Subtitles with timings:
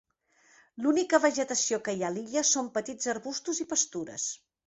[0.83, 4.29] L'única vegetació que hi ha a l'illa són petits arbustos i pastures.